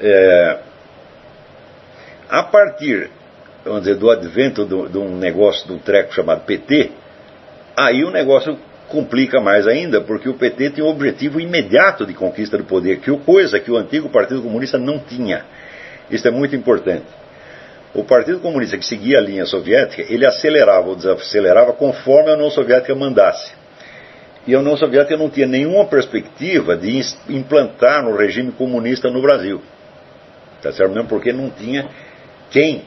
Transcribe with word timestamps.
É, 0.00 0.58
a 2.28 2.42
partir, 2.42 3.10
vamos 3.64 3.82
dizer, 3.82 3.96
do 3.96 4.10
advento 4.10 4.64
de 4.64 4.98
um 4.98 5.16
negócio, 5.16 5.66
de 5.66 5.72
um 5.72 5.78
treco 5.78 6.12
chamado 6.14 6.44
PT, 6.44 6.90
aí 7.76 8.04
o 8.04 8.10
negócio 8.10 8.58
complica 8.88 9.40
mais 9.40 9.66
ainda, 9.66 10.00
porque 10.00 10.28
o 10.28 10.34
PT 10.34 10.70
tem 10.70 10.84
um 10.84 10.88
objetivo 10.88 11.40
imediato 11.40 12.06
de 12.06 12.14
conquista 12.14 12.56
do 12.56 12.64
poder, 12.64 13.00
que 13.00 13.10
é 13.10 13.16
coisa 13.16 13.58
que 13.58 13.70
o 13.70 13.76
antigo 13.76 14.08
Partido 14.08 14.42
Comunista 14.42 14.78
não 14.78 14.98
tinha. 14.98 15.44
Isso 16.10 16.26
é 16.28 16.30
muito 16.30 16.54
importante. 16.54 17.06
O 17.94 18.04
Partido 18.04 18.40
Comunista 18.40 18.76
que 18.76 18.84
seguia 18.84 19.18
a 19.18 19.22
linha 19.22 19.46
soviética, 19.46 20.04
ele 20.12 20.26
acelerava 20.26 20.88
ou 20.88 20.96
desacelerava 20.96 21.72
conforme 21.72 22.30
a 22.30 22.34
União 22.34 22.50
Soviética 22.50 22.94
mandasse. 22.94 23.52
E 24.46 24.54
a 24.54 24.58
União 24.58 24.76
Soviética 24.76 25.16
não 25.16 25.30
tinha 25.30 25.46
nenhuma 25.46 25.86
perspectiva 25.86 26.76
de 26.76 27.00
implantar 27.28 28.02
no 28.02 28.16
regime 28.16 28.52
comunista 28.52 29.10
no 29.10 29.22
Brasil. 29.22 29.62
Tá 30.60 30.72
certo? 30.72 30.92
Mesmo 30.92 31.08
porque 31.08 31.32
não 31.32 31.50
tinha 31.50 31.88
quem 32.50 32.84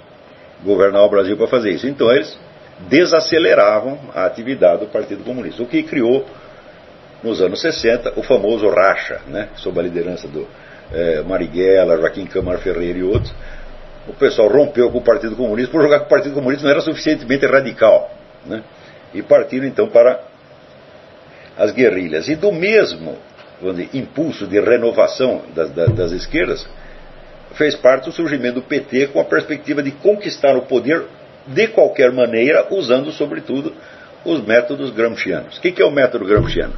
governar 0.64 1.04
o 1.04 1.10
Brasil 1.10 1.36
para 1.36 1.48
fazer 1.48 1.72
isso. 1.72 1.88
Então 1.88 2.12
eles 2.12 2.38
desaceleravam 2.88 4.00
a 4.14 4.26
atividade 4.26 4.82
do 4.82 4.88
Partido 4.88 5.24
Comunista, 5.24 5.64
o 5.64 5.66
que 5.66 5.82
criou, 5.84 6.26
nos 7.24 7.42
anos 7.42 7.60
60, 7.62 8.14
o 8.16 8.24
famoso 8.24 8.70
racha, 8.70 9.22
né, 9.28 9.50
sob 9.56 9.80
a 9.80 9.84
liderança 9.84 10.28
do 10.28 10.48
é, 10.94 11.22
Marighella, 11.22 11.98
Joaquim 11.98 12.28
Câmara 12.28 12.60
Ferreira 12.60 13.00
e 13.00 13.04
outros. 13.04 13.34
O 14.08 14.14
pessoal 14.14 14.48
rompeu 14.48 14.92
com 14.92 15.00
o 15.00 15.04
Partido 15.04 15.36
Comunista 15.36 15.72
por 15.72 15.82
jogar 15.82 16.00
que 16.02 16.06
o 16.06 16.10
Partido 16.10 16.36
Comunista 16.36 16.64
não 16.64 16.72
era 16.72 16.82
suficientemente 16.82 17.46
radical. 17.46 18.12
Né, 18.46 18.64
e 19.14 19.22
partiram 19.22 19.66
então 19.66 19.88
para 19.88 20.22
as 21.58 21.72
guerrilhas. 21.72 22.28
E 22.28 22.36
do 22.36 22.52
mesmo 22.52 23.18
dizer, 23.62 23.90
impulso 23.94 24.46
de 24.48 24.60
renovação 24.60 25.42
das, 25.56 25.72
das, 25.72 25.94
das 25.94 26.12
esquerdas, 26.12 26.68
fez 27.54 27.76
parte 27.76 28.10
o 28.10 28.12
surgimento 28.12 28.56
do 28.56 28.62
PT 28.62 29.08
com 29.08 29.20
a 29.20 29.26
perspectiva 29.26 29.82
de 29.82 29.92
conquistar 29.92 30.56
o 30.56 30.64
poder 30.64 31.04
de 31.48 31.68
qualquer 31.68 32.12
maneira, 32.12 32.68
usando 32.70 33.12
sobretudo 33.12 33.74
os 34.26 34.46
métodos 34.46 34.92
gramscianos. 34.92 35.58
O 35.58 35.62
que 35.62 35.82
é 35.82 35.86
o 35.86 35.92
método 35.92 36.26
gramsciano? 36.26 36.74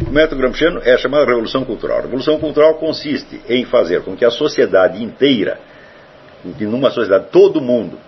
O 0.00 0.10
método 0.10 0.40
gramsciano 0.40 0.80
é 0.84 0.96
chamado 0.96 1.26
Revolução 1.26 1.64
Cultural. 1.64 1.98
A 1.98 2.02
Revolução 2.02 2.38
Cultural 2.38 2.74
consiste 2.74 3.40
em 3.48 3.64
fazer 3.64 4.02
com 4.02 4.16
que 4.16 4.24
a 4.24 4.30
sociedade 4.30 5.02
inteira, 5.02 5.58
numa 6.60 6.90
sociedade 6.90 7.26
todo 7.32 7.60
mundo 7.60 7.98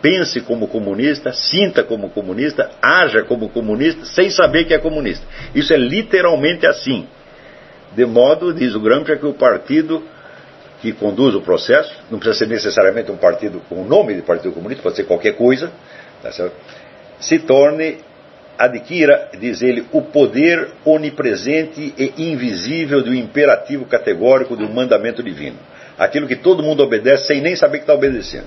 pense 0.00 0.40
como 0.40 0.68
comunista, 0.68 1.32
sinta 1.32 1.82
como 1.82 2.10
comunista, 2.10 2.70
haja 2.80 3.22
como 3.24 3.48
comunista, 3.48 4.04
sem 4.04 4.30
saber 4.30 4.64
que 4.64 4.74
é 4.74 4.78
comunista. 4.78 5.26
Isso 5.54 5.72
é 5.72 5.76
literalmente 5.76 6.66
assim. 6.66 7.06
De 7.94 8.04
modo, 8.04 8.52
diz 8.52 8.74
o 8.74 8.80
Gramsci, 8.80 9.16
que 9.16 9.26
o 9.26 9.34
partido 9.34 10.02
que 10.80 10.92
conduz 10.92 11.34
o 11.34 11.40
processo, 11.40 11.92
não 12.10 12.18
precisa 12.18 12.44
ser 12.44 12.52
necessariamente 12.52 13.10
um 13.10 13.16
partido 13.16 13.60
com 13.68 13.82
o 13.82 13.84
nome 13.84 14.14
de 14.14 14.22
Partido 14.22 14.52
Comunista, 14.52 14.82
pode 14.82 14.96
ser 14.96 15.04
qualquer 15.04 15.34
coisa, 15.34 15.72
tá 16.22 16.30
se 17.18 17.38
torne, 17.38 17.98
adquira, 18.58 19.30
diz 19.38 19.62
ele, 19.62 19.86
o 19.92 20.02
poder 20.02 20.68
onipresente 20.84 21.94
e 21.96 22.30
invisível 22.30 23.02
do 23.02 23.14
imperativo 23.14 23.86
categórico 23.86 24.54
do 24.54 24.68
mandamento 24.68 25.22
divino. 25.22 25.56
Aquilo 25.98 26.26
que 26.26 26.36
todo 26.36 26.62
mundo 26.62 26.82
obedece 26.82 27.26
sem 27.26 27.40
nem 27.40 27.56
saber 27.56 27.78
que 27.78 27.84
está 27.84 27.94
obedecendo. 27.94 28.46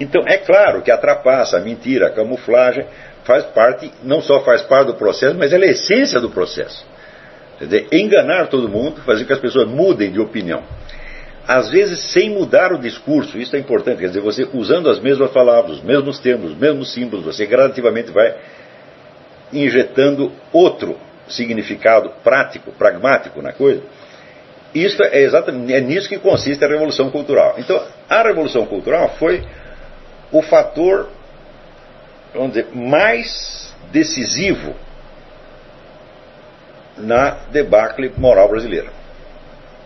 Então, 0.00 0.22
é 0.26 0.38
claro 0.38 0.82
que 0.82 0.90
a 0.90 0.96
trapaça, 0.96 1.58
a 1.58 1.60
mentira, 1.60 2.08
a 2.08 2.10
camuflagem 2.10 2.86
faz 3.22 3.44
parte, 3.44 3.92
não 4.02 4.20
só 4.20 4.40
faz 4.40 4.62
parte 4.62 4.88
do 4.88 4.94
processo, 4.94 5.36
mas 5.36 5.52
ela 5.52 5.64
é 5.64 5.68
a 5.68 5.72
essência 5.72 6.18
do 6.18 6.30
processo. 6.30 6.84
Quer 7.58 7.64
dizer, 7.66 7.88
enganar 7.92 8.48
todo 8.48 8.68
mundo, 8.68 9.02
fazer 9.02 9.20
com 9.20 9.26
que 9.28 9.32
as 9.34 9.38
pessoas 9.38 9.68
mudem 9.68 10.10
de 10.10 10.18
opinião 10.18 10.64
às 11.50 11.68
vezes 11.68 12.12
sem 12.12 12.30
mudar 12.30 12.72
o 12.72 12.78
discurso, 12.78 13.36
isso 13.36 13.56
é 13.56 13.58
importante, 13.58 13.98
quer 13.98 14.06
dizer, 14.06 14.20
você 14.20 14.48
usando 14.54 14.88
as 14.88 15.00
mesmas 15.00 15.32
palavras, 15.32 15.78
os 15.78 15.82
mesmos 15.82 16.20
termos, 16.20 16.52
os 16.52 16.56
mesmos 16.56 16.94
símbolos, 16.94 17.24
você 17.24 17.44
gradativamente 17.44 18.12
vai 18.12 18.36
injetando 19.52 20.30
outro 20.52 20.96
significado 21.26 22.12
prático, 22.22 22.70
pragmático 22.70 23.42
na 23.42 23.52
coisa. 23.52 23.82
Isso 24.72 25.02
é 25.02 25.22
exatamente 25.22 25.72
é 25.72 25.80
nisso 25.80 26.08
que 26.08 26.18
consiste 26.18 26.64
a 26.64 26.68
revolução 26.68 27.10
cultural. 27.10 27.56
Então, 27.58 27.82
a 28.08 28.22
revolução 28.22 28.64
cultural 28.66 29.16
foi 29.18 29.42
o 30.32 30.42
fator, 30.42 31.08
vamos 32.32 32.50
dizer, 32.50 32.68
mais 32.74 33.74
decisivo 33.90 34.74
na 36.96 37.30
debacle 37.50 38.12
moral 38.16 38.48
brasileira. 38.48 38.90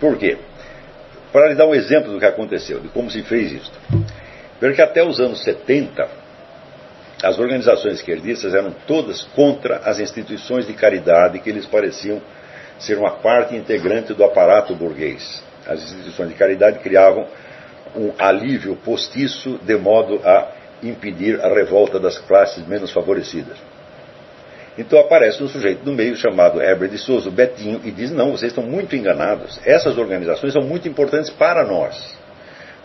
Por 0.00 0.18
quê? 0.18 0.36
Para 1.32 1.48
lhe 1.48 1.54
dar 1.54 1.66
um 1.66 1.74
exemplo 1.74 2.12
do 2.12 2.18
que 2.18 2.26
aconteceu, 2.26 2.80
de 2.80 2.88
como 2.88 3.10
se 3.10 3.22
fez 3.22 3.52
isso. 3.52 3.72
Veja 4.60 4.74
que 4.74 4.82
até 4.82 5.02
os 5.02 5.18
anos 5.20 5.42
70, 5.42 6.08
as 7.22 7.38
organizações 7.38 7.94
esquerdistas 7.94 8.54
eram 8.54 8.72
todas 8.86 9.22
contra 9.34 9.78
as 9.78 9.98
instituições 9.98 10.66
de 10.66 10.74
caridade 10.74 11.38
que 11.38 11.48
eles 11.48 11.66
pareciam 11.66 12.20
ser 12.78 12.98
uma 12.98 13.12
parte 13.12 13.56
integrante 13.56 14.12
do 14.12 14.24
aparato 14.24 14.74
burguês. 14.74 15.42
As 15.66 15.82
instituições 15.82 16.28
de 16.28 16.34
caridade 16.34 16.80
criavam 16.80 17.26
um 17.94 18.12
alívio 18.18 18.76
postiço 18.76 19.58
de 19.62 19.76
modo 19.76 20.20
a 20.24 20.52
impedir 20.82 21.40
a 21.40 21.48
revolta 21.48 21.98
das 21.98 22.18
classes 22.18 22.66
menos 22.66 22.90
favorecidas. 22.92 23.56
Então 24.76 24.98
aparece 24.98 25.42
um 25.42 25.48
sujeito 25.48 25.84
no 25.84 25.92
meio 25.92 26.16
chamado 26.16 26.60
Heber 26.60 26.88
de 26.88 26.98
Souza, 26.98 27.30
Betinho, 27.30 27.80
e 27.84 27.90
diz: 27.90 28.10
Não, 28.10 28.32
vocês 28.32 28.50
estão 28.50 28.64
muito 28.64 28.96
enganados. 28.96 29.60
Essas 29.64 29.96
organizações 29.96 30.52
são 30.52 30.62
muito 30.62 30.88
importantes 30.88 31.30
para 31.30 31.64
nós. 31.64 32.16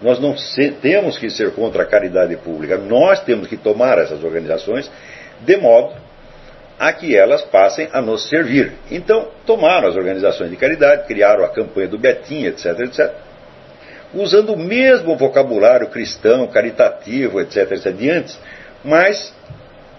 Nós 0.01 0.19
não 0.19 0.37
se, 0.37 0.71
temos 0.81 1.17
que 1.17 1.29
ser 1.29 1.51
contra 1.51 1.83
a 1.83 1.85
caridade 1.85 2.35
pública, 2.37 2.77
nós 2.77 3.21
temos 3.23 3.47
que 3.47 3.57
tomar 3.57 3.97
essas 3.97 4.23
organizações 4.23 4.89
de 5.41 5.57
modo 5.57 5.93
a 6.77 6.93
que 6.93 7.17
elas 7.17 7.41
passem 7.41 7.89
a 7.91 8.01
nos 8.01 8.29
servir. 8.29 8.71
Então, 8.89 9.27
tomaram 9.45 9.89
as 9.89 9.97
organizações 9.97 10.49
de 10.49 10.55
caridade, 10.55 11.05
criaram 11.05 11.43
a 11.43 11.49
campanha 11.49 11.89
do 11.89 11.97
Betinho, 11.97 12.47
etc, 12.47 12.79
etc, 12.79 13.13
usando 14.13 14.53
o 14.53 14.57
mesmo 14.57 15.15
vocabulário 15.15 15.87
cristão, 15.89 16.47
caritativo, 16.47 17.39
etc, 17.39 17.71
etc, 17.71 17.93
de 17.93 18.09
antes, 18.09 18.39
mas 18.83 19.33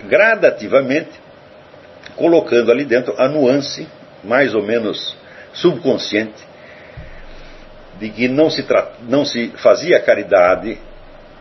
gradativamente 0.06 1.10
colocando 2.16 2.71
ali 2.71 2.84
dentro 2.84 3.15
a 3.19 3.28
nuance, 3.28 3.87
mais 4.25 4.54
ou 4.54 4.62
menos 4.62 5.16
subconsciente, 5.53 6.48
de 7.98 8.09
que 8.10 8.28
não 8.28 8.50
se, 8.50 8.65
não 9.09 9.25
se 9.25 9.48
fazia 9.56 10.00
caridade 10.00 10.78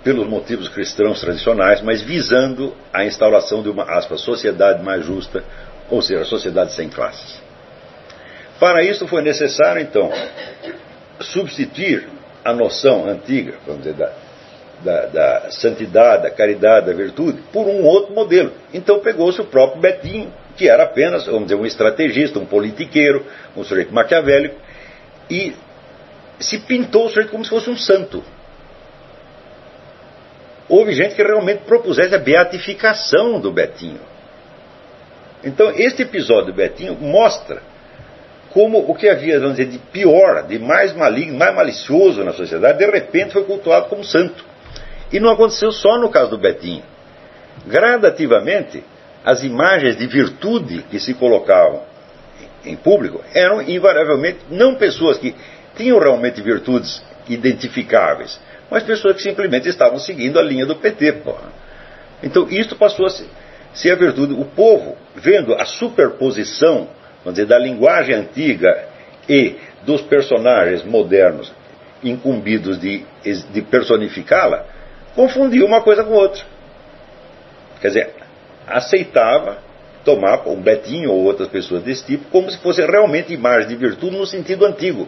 pelos 0.04 0.28
motivos 0.28 0.70
cristãos 0.70 1.20
tradicionais, 1.20 1.82
mas 1.82 2.02
visando 2.02 2.76
a 2.94 3.06
instauração 3.06 3.62
de 3.62 3.70
uma 3.70 3.84
aspas, 3.84 4.22
sociedade 4.22 4.84
mais 4.84 5.06
justa, 5.06 5.44
ou 5.90 6.02
seja, 6.02 6.24
sociedade 6.26 6.74
sem 6.74 6.90
classes. 6.90 7.42
Para 8.60 8.84
isso 8.84 9.08
foi 9.08 9.22
necessário, 9.22 9.82
então, 9.82 10.12
substituir 11.20 12.08
a 12.50 12.54
noção 12.54 13.08
antiga, 13.08 13.56
vamos 13.66 13.84
dizer, 13.84 13.96
da, 13.96 14.12
da, 14.84 15.06
da 15.08 15.52
santidade, 15.52 16.24
da 16.24 16.32
caridade, 16.32 16.88
da 16.88 16.94
virtude, 16.94 17.42
por 17.54 17.68
um 17.68 17.84
outro 17.84 18.14
modelo. 18.14 18.52
Então 18.74 19.00
pegou-se 19.00 19.40
o 19.42 19.46
próprio 19.46 19.82
Betinho, 19.82 20.34
que 20.56 20.68
era 20.68 20.84
apenas, 20.84 21.26
vamos 21.26 21.44
dizer, 21.44 21.56
um 21.56 21.66
estrategista, 21.66 22.40
um 22.40 22.46
politiqueiro, 22.46 23.26
um 23.56 23.64
sujeito 23.64 23.94
maquiavélico, 23.94 24.56
e 25.30 25.54
se 26.40 26.60
pintou 26.60 27.06
o 27.06 27.10
sujeito 27.10 27.32
como 27.32 27.44
se 27.44 27.50
fosse 27.50 27.70
um 27.70 27.78
santo. 27.78 28.24
Houve 30.68 30.94
gente 30.94 31.16
que 31.16 31.24
realmente 31.24 31.64
propusesse 31.64 32.14
a 32.14 32.20
beatificação 32.20 33.40
do 33.40 33.52
Betinho. 33.52 34.00
Então, 35.44 35.72
este 35.72 36.04
episódio 36.04 36.48
do 36.48 36.54
Betinho 36.54 36.96
mostra 36.96 37.62
como 38.52 38.80
o 38.90 38.96
que 38.96 39.08
havia, 39.08 39.40
vamos 39.40 39.58
dizer, 39.58 39.70
de 39.70 39.78
pior, 39.78 40.44
de 40.48 40.58
mais 40.58 40.94
maligno, 40.94 41.38
mais 41.38 41.56
malicioso 41.56 42.24
na 42.24 42.34
sociedade, 42.34 42.80
de 42.80 42.86
repente 42.90 43.34
foi 43.34 43.44
cultuado 43.44 43.88
como 43.88 44.04
santo. 44.04 44.44
E 45.12 45.20
não 45.20 45.30
aconteceu 45.32 45.72
só 45.72 45.98
no 45.98 46.10
caso 46.10 46.32
do 46.32 46.38
Betinho. 46.38 46.84
Gradativamente, 47.68 48.84
as 49.24 49.44
imagens 49.44 49.98
de 49.98 50.08
virtude 50.08 50.84
que 50.90 51.00
se 51.00 51.14
colocavam 51.14 51.84
em 52.66 52.76
público 52.76 53.24
eram 53.34 53.62
invariavelmente 53.62 54.40
não 54.50 54.76
pessoas 54.76 55.18
que 55.18 55.36
tinham 55.76 56.00
realmente 56.00 56.42
virtudes 56.42 57.02
identificáveis, 57.28 58.40
mas 58.70 58.84
pessoas 58.84 59.16
que 59.16 59.24
simplesmente 59.24 59.70
estavam 59.70 60.00
seguindo 60.00 60.40
a 60.40 60.42
linha 60.42 60.66
do 60.66 60.76
PT. 60.76 61.14
Porra. 61.24 61.52
Então 62.24 62.48
isso 62.50 62.76
passou 62.76 63.06
a 63.06 63.10
ser 63.74 63.92
a 63.92 63.96
virtude. 63.96 64.34
O 64.34 64.46
povo, 64.46 64.98
vendo 65.16 65.54
a 65.54 65.66
superposição 65.66 66.90
vamos 67.24 67.36
dizer, 67.38 67.46
da 67.46 67.58
linguagem 67.58 68.16
antiga 68.16 68.86
e 69.28 69.56
dos 69.84 70.02
personagens 70.02 70.84
modernos 70.84 71.52
incumbidos 72.04 72.80
de, 72.80 73.06
de 73.52 73.62
personificá-la, 73.62 74.66
confundiu 75.16 75.66
uma 75.66 75.82
coisa 75.82 76.04
com 76.04 76.14
outra. 76.14 76.44
Quer 77.82 77.88
dizer, 77.90 78.14
aceitava 78.68 79.58
tomar 80.04 80.48
um 80.48 80.62
Betinho 80.62 81.12
ou 81.12 81.24
outras 81.24 81.48
pessoas 81.50 81.84
desse 81.84 82.06
tipo 82.06 82.26
como 82.30 82.50
se 82.50 82.58
fosse 82.60 82.82
realmente 82.82 83.34
imagem 83.34 83.68
de 83.68 83.76
virtude 83.76 84.18
no 84.18 84.26
sentido 84.26 84.66
antigo. 84.66 85.08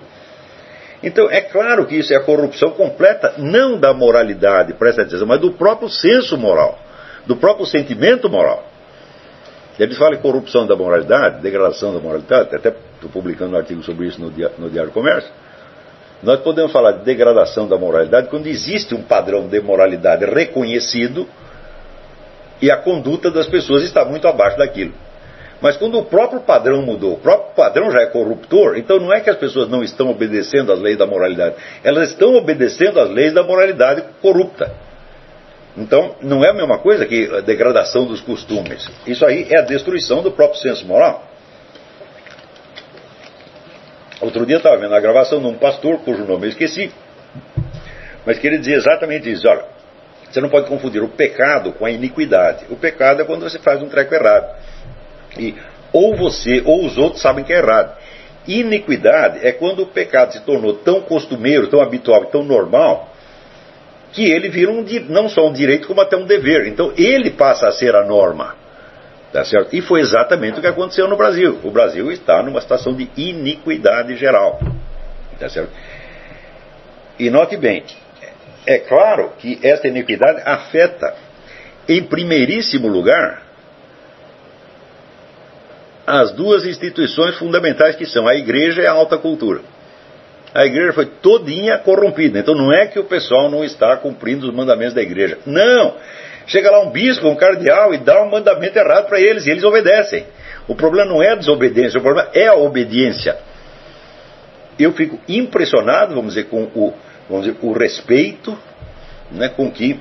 Então 1.03 1.29
é 1.29 1.41
claro 1.41 1.85
que 1.87 1.95
isso 1.95 2.13
é 2.13 2.17
a 2.17 2.23
corrupção 2.23 2.71
completa, 2.71 3.35
não 3.37 3.79
da 3.79 3.93
moralidade, 3.93 4.73
presta 4.73 5.01
atenção, 5.01 5.25
mas 5.25 5.39
do 5.39 5.53
próprio 5.53 5.89
senso 5.89 6.37
moral, 6.37 6.79
do 7.25 7.35
próprio 7.35 7.65
sentimento 7.65 8.29
moral. 8.29 8.70
Eles 9.81 9.97
falam 9.97 10.13
em 10.13 10.21
corrupção 10.21 10.67
da 10.67 10.75
moralidade, 10.75 11.41
degradação 11.41 11.91
da 11.91 11.99
moralidade, 11.99 12.55
até 12.55 12.69
estou 12.69 13.09
publicando 13.09 13.55
um 13.55 13.57
artigo 13.57 13.81
sobre 13.81 14.05
isso 14.05 14.21
no, 14.21 14.29
dia, 14.29 14.51
no 14.59 14.69
Diário 14.69 14.91
do 14.91 14.93
Comércio. 14.93 15.31
Nós 16.21 16.39
podemos 16.41 16.71
falar 16.71 16.91
de 16.91 17.03
degradação 17.03 17.67
da 17.67 17.79
moralidade 17.79 18.27
quando 18.27 18.45
existe 18.45 18.93
um 18.93 19.01
padrão 19.01 19.47
de 19.47 19.59
moralidade 19.59 20.23
reconhecido 20.23 21.27
e 22.61 22.69
a 22.69 22.77
conduta 22.77 23.31
das 23.31 23.47
pessoas 23.47 23.81
está 23.81 24.05
muito 24.05 24.27
abaixo 24.27 24.55
daquilo. 24.55 24.93
Mas 25.59 25.77
quando 25.77 25.97
o 25.97 26.05
próprio 26.05 26.41
padrão 26.41 26.83
mudou, 26.83 27.13
o 27.13 27.17
próprio 27.17 27.55
padrão 27.55 27.89
já 27.89 28.01
é 28.01 28.05
corruptor, 28.05 28.77
então 28.77 28.99
não 28.99 29.11
é 29.11 29.19
que 29.19 29.31
as 29.31 29.37
pessoas 29.37 29.67
não 29.67 29.81
estão 29.81 30.11
obedecendo 30.11 30.71
às 30.71 30.79
leis 30.79 30.95
da 30.95 31.07
moralidade, 31.07 31.55
elas 31.83 32.11
estão 32.11 32.35
obedecendo 32.35 32.99
às 32.99 33.09
leis 33.09 33.33
da 33.33 33.41
moralidade 33.41 34.03
corrupta. 34.21 34.90
Então, 35.77 36.15
não 36.21 36.43
é 36.43 36.49
a 36.49 36.53
mesma 36.53 36.77
coisa 36.79 37.05
que 37.05 37.33
a 37.33 37.41
degradação 37.41 38.05
dos 38.05 38.19
costumes. 38.21 38.87
Isso 39.07 39.25
aí 39.25 39.47
é 39.49 39.59
a 39.59 39.61
destruição 39.61 40.21
do 40.21 40.31
próprio 40.31 40.59
senso 40.59 40.85
moral. 40.85 41.25
Outro 44.19 44.45
dia 44.45 44.55
eu 44.55 44.59
estava 44.59 44.77
vendo 44.77 44.93
a 44.93 44.99
gravação 44.99 45.39
de 45.39 45.47
um 45.47 45.55
pastor, 45.55 45.99
cujo 45.99 46.25
nome 46.25 46.45
eu 46.45 46.49
esqueci, 46.49 46.91
mas 48.25 48.37
que 48.37 48.45
ele 48.45 48.59
dizia 48.59 48.75
exatamente 48.75 49.31
isso. 49.31 49.47
Olha, 49.47 49.65
você 50.29 50.39
não 50.39 50.49
pode 50.49 50.67
confundir 50.67 51.01
o 51.01 51.09
pecado 51.09 51.71
com 51.73 51.85
a 51.85 51.91
iniquidade. 51.91 52.65
O 52.69 52.75
pecado 52.75 53.21
é 53.21 53.25
quando 53.25 53.41
você 53.41 53.57
faz 53.57 53.81
um 53.81 53.89
treco 53.89 54.13
errado. 54.13 54.55
E 55.39 55.55
ou 55.91 56.15
você 56.15 56.61
ou 56.65 56.85
os 56.85 56.97
outros 56.97 57.21
sabem 57.21 57.43
que 57.43 57.51
é 57.51 57.57
errado. 57.57 57.97
Iniquidade 58.47 59.45
é 59.45 59.51
quando 59.51 59.83
o 59.83 59.87
pecado 59.87 60.33
se 60.33 60.41
tornou 60.41 60.73
tão 60.73 61.01
costumeiro, 61.01 61.67
tão 61.67 61.81
habitual, 61.81 62.25
tão 62.25 62.43
normal, 62.43 63.11
que 64.11 64.29
ele 64.29 64.49
vira 64.49 64.71
um, 64.71 64.85
não 65.09 65.29
só 65.29 65.47
um 65.47 65.53
direito, 65.53 65.87
como 65.87 66.01
até 66.01 66.17
um 66.17 66.25
dever. 66.25 66.67
Então 66.67 66.93
ele 66.97 67.31
passa 67.31 67.67
a 67.67 67.71
ser 67.71 67.95
a 67.95 68.05
norma. 68.05 68.55
Tá 69.31 69.45
certo? 69.45 69.73
E 69.73 69.81
foi 69.81 70.01
exatamente 70.01 70.59
o 70.59 70.61
que 70.61 70.67
aconteceu 70.67 71.07
no 71.07 71.15
Brasil. 71.15 71.59
O 71.63 71.71
Brasil 71.71 72.11
está 72.11 72.43
numa 72.43 72.59
situação 72.59 72.93
de 72.93 73.09
iniquidade 73.15 74.15
geral. 74.17 74.59
Tá 75.39 75.47
certo? 75.47 75.71
E 77.17 77.29
note 77.29 77.55
bem, 77.55 77.83
é 78.65 78.77
claro 78.79 79.31
que 79.37 79.59
esta 79.63 79.87
iniquidade 79.87 80.41
afeta, 80.43 81.15
em 81.87 82.03
primeiríssimo 82.03 82.87
lugar, 82.87 83.43
as 86.05 86.31
duas 86.33 86.65
instituições 86.65 87.37
fundamentais 87.37 87.95
que 87.95 88.05
são 88.05 88.27
a 88.27 88.35
igreja 88.35 88.81
e 88.81 88.87
a 88.87 88.91
alta 88.91 89.17
cultura. 89.17 89.61
A 90.53 90.65
igreja 90.65 90.93
foi 90.93 91.05
todinha 91.05 91.77
corrompida. 91.77 92.39
Então 92.39 92.53
não 92.53 92.73
é 92.73 92.85
que 92.87 92.99
o 92.99 93.03
pessoal 93.05 93.49
não 93.49 93.63
está 93.63 93.95
cumprindo 93.97 94.47
os 94.47 94.53
mandamentos 94.53 94.93
da 94.93 95.01
igreja. 95.01 95.37
Não! 95.45 95.95
Chega 96.47 96.71
lá 96.71 96.81
um 96.81 96.89
bispo, 96.89 97.27
um 97.27 97.35
cardeal 97.35 97.93
e 97.93 97.97
dá 97.97 98.21
um 98.21 98.29
mandamento 98.29 98.77
errado 98.77 99.07
para 99.07 99.21
eles 99.21 99.45
e 99.45 99.51
eles 99.51 99.63
obedecem. 99.63 100.25
O 100.67 100.75
problema 100.75 101.09
não 101.09 101.23
é 101.23 101.31
a 101.31 101.35
desobediência, 101.35 101.99
o 101.99 102.03
problema 102.03 102.29
é 102.33 102.47
a 102.47 102.55
obediência. 102.55 103.37
Eu 104.77 104.91
fico 104.93 105.19
impressionado, 105.27 106.15
vamos 106.15 106.33
dizer, 106.33 106.49
com 106.49 106.63
o, 106.63 106.93
vamos 107.29 107.45
dizer, 107.45 107.57
o 107.61 107.71
respeito 107.71 108.57
né, 109.31 109.49
com 109.49 109.71
que 109.71 109.99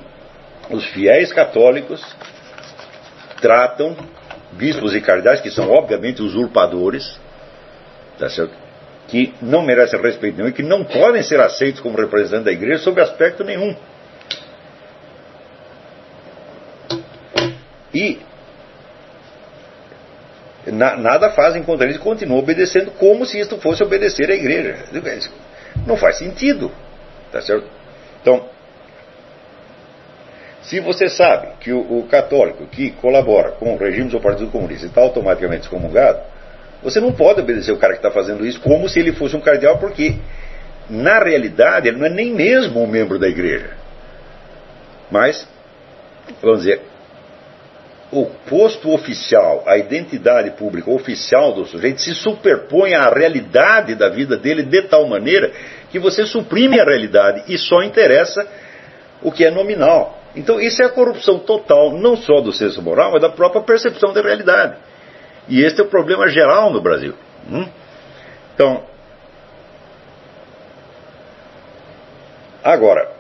os 0.70 0.85
fiéis 0.87 1.32
católicos 1.32 2.05
tratam 3.41 3.97
bispos 4.52 4.94
e 4.94 5.00
cardeais, 5.00 5.41
que 5.41 5.50
são 5.50 5.70
obviamente 5.70 6.23
usurpadores, 6.23 7.19
tá 8.19 8.29
certo? 8.29 8.55
Que 9.10 9.34
não 9.42 9.62
merecem 9.62 10.00
respeito 10.00 10.36
nenhum 10.36 10.48
e 10.48 10.52
que 10.52 10.62
não 10.62 10.84
podem 10.84 11.20
ser 11.20 11.40
aceitos 11.40 11.80
como 11.80 11.98
representantes 11.98 12.44
da 12.44 12.52
igreja 12.52 12.84
sob 12.84 13.00
aspecto 13.00 13.42
nenhum. 13.42 13.74
E 17.92 18.20
na, 20.66 20.96
nada 20.96 21.30
fazem 21.30 21.64
contra 21.64 21.86
eles 21.86 21.96
e 21.96 21.98
continuam 21.98 22.38
obedecendo 22.38 22.92
como 22.92 23.26
se 23.26 23.40
isto 23.40 23.58
fosse 23.58 23.82
obedecer 23.82 24.30
à 24.30 24.34
igreja. 24.34 24.78
Não 25.84 25.96
faz 25.96 26.16
sentido. 26.16 26.70
Tá 27.32 27.42
certo? 27.42 27.66
Então, 28.22 28.48
se 30.62 30.78
você 30.78 31.08
sabe 31.08 31.48
que 31.58 31.72
o, 31.72 31.98
o 31.98 32.06
católico 32.06 32.64
que 32.66 32.90
colabora 32.92 33.52
com 33.52 33.74
o 33.74 33.76
regime 33.76 34.08
do 34.08 34.20
Partido 34.20 34.52
Comunista 34.52 34.86
está 34.86 35.00
automaticamente 35.00 35.62
excomungado, 35.62 36.20
você 36.82 37.00
não 37.00 37.12
pode 37.12 37.40
obedecer 37.40 37.72
o 37.72 37.78
cara 37.78 37.92
que 37.92 37.98
está 37.98 38.10
fazendo 38.10 38.44
isso 38.44 38.60
como 38.60 38.88
se 38.88 38.98
ele 38.98 39.12
fosse 39.12 39.36
um 39.36 39.40
cardeal, 39.40 39.78
porque 39.78 40.16
na 40.88 41.22
realidade 41.22 41.88
ele 41.88 41.98
não 41.98 42.06
é 42.06 42.10
nem 42.10 42.32
mesmo 42.32 42.82
um 42.82 42.86
membro 42.86 43.18
da 43.18 43.28
igreja. 43.28 43.70
Mas, 45.10 45.46
vamos 46.40 46.58
dizer, 46.60 46.82
o 48.12 48.26
posto 48.48 48.90
oficial, 48.92 49.62
a 49.66 49.76
identidade 49.76 50.50
pública 50.52 50.90
oficial 50.90 51.52
do 51.52 51.64
sujeito 51.64 52.00
se 52.00 52.14
superpõe 52.14 52.94
à 52.94 53.08
realidade 53.08 53.94
da 53.94 54.08
vida 54.08 54.36
dele 54.36 54.62
de 54.64 54.82
tal 54.82 55.06
maneira 55.06 55.52
que 55.90 55.98
você 55.98 56.26
suprime 56.26 56.80
a 56.80 56.84
realidade 56.84 57.44
e 57.46 57.56
só 57.56 57.82
interessa 57.82 58.46
o 59.22 59.30
que 59.30 59.44
é 59.44 59.50
nominal. 59.50 60.18
Então, 60.34 60.60
isso 60.60 60.82
é 60.82 60.86
a 60.86 60.90
corrupção 60.90 61.38
total, 61.38 61.92
não 61.98 62.16
só 62.16 62.40
do 62.40 62.52
senso 62.52 62.80
moral, 62.80 63.12
mas 63.12 63.22
da 63.22 63.28
própria 63.28 63.62
percepção 63.62 64.12
da 64.12 64.22
realidade. 64.22 64.76
E 65.50 65.62
este 65.62 65.81
é 65.81 65.85
o 65.85 65.88
problema 65.88 66.29
geral 66.29 66.73
no 66.73 66.81
Brasil. 66.81 67.14
Hum? 67.50 67.67
Então, 68.55 68.85
agora, 72.62 73.11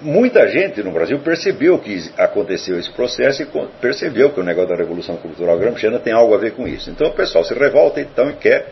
muita 0.00 0.46
gente 0.48 0.82
no 0.82 0.92
Brasil 0.92 1.18
percebeu 1.20 1.78
que 1.78 2.10
aconteceu 2.18 2.78
esse 2.78 2.90
processo 2.90 3.42
e 3.42 3.48
percebeu 3.80 4.30
que 4.30 4.40
o 4.40 4.44
negócio 4.44 4.70
da 4.70 4.76
Revolução 4.76 5.16
Cultural 5.16 5.58
Gramsciana 5.58 5.98
tem 5.98 6.12
algo 6.12 6.34
a 6.34 6.38
ver 6.38 6.52
com 6.52 6.68
isso. 6.68 6.90
Então 6.90 7.08
o 7.08 7.12
pessoal 7.12 7.44
se 7.44 7.54
revolta 7.54 8.00
então 8.00 8.28
e 8.28 8.34
quer 8.34 8.66